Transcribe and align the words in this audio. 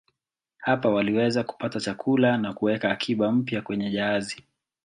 Hapa 0.57 0.89
waliweza 0.89 1.43
kupata 1.43 1.79
chakula 1.79 2.37
na 2.37 2.53
kuweka 2.53 2.91
akiba 2.91 3.31
mpya 3.31 3.61
kwenye 3.61 3.91
jahazi. 3.91 4.43